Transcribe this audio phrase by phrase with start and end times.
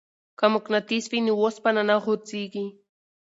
[0.39, 2.65] که مقناطیس وي نو وسپنه نه غورځیږي.